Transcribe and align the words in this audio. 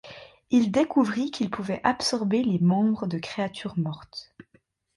Il 0.49 0.71
découvrit 0.71 1.29
qu'il 1.29 1.51
pouvait 1.51 1.79
absorber 1.83 2.41
les 2.43 2.57
membres 2.57 3.05
de 3.05 3.19
créatures 3.19 3.77
mortes. 3.77 4.33